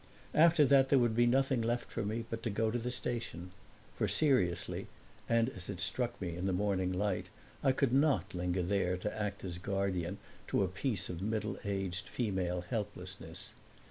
[0.33, 3.51] After that there would be nothing left for me but to go to the station;
[3.95, 4.87] for seriously
[5.29, 7.27] (and as it struck me in the morning light)
[7.63, 10.17] I could not linger there to act as guardian
[10.47, 13.51] to a piece of middle aged female helplessness.